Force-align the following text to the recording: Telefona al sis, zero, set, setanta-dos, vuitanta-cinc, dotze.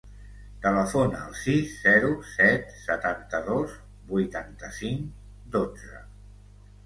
Telefona 0.61 1.19
al 1.25 1.35
sis, 1.41 1.73
zero, 1.81 2.09
set, 2.29 2.71
setanta-dos, 2.85 3.75
vuitanta-cinc, 4.13 5.03
dotze. 5.57 6.01